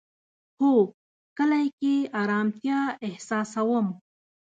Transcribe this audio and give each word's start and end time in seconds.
هو، 0.59 0.73
کلی 1.37 1.67
کی 1.79 1.93
ارامتیا 2.21 2.79
احساسوم 3.07 3.85